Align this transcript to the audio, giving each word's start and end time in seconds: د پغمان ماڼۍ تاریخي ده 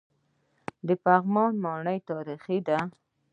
د 0.87 0.89
پغمان 1.03 1.53
ماڼۍ 1.63 1.97
تاریخي 2.09 2.57
ده 2.67 2.79